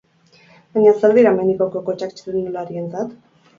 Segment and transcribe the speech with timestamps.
[0.77, 3.17] Baina zer dira mendiko kokotxak txirrindulariarentzat?